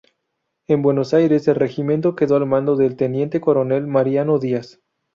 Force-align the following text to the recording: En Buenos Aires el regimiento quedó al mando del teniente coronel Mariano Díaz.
En 0.67 0.81
Buenos 0.81 1.13
Aires 1.13 1.47
el 1.47 1.53
regimiento 1.53 2.15
quedó 2.15 2.35
al 2.35 2.47
mando 2.47 2.75
del 2.75 2.95
teniente 2.95 3.39
coronel 3.39 3.85
Mariano 3.85 4.39
Díaz. 4.39 4.79